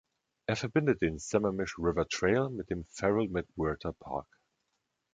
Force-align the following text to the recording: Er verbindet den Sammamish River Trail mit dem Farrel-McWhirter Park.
Er 0.47 0.55
verbindet 0.55 1.03
den 1.03 1.19
Sammamish 1.19 1.77
River 1.77 2.07
Trail 2.07 2.49
mit 2.49 2.71
dem 2.71 2.85
Farrel-McWhirter 2.85 3.93
Park. 3.93 4.25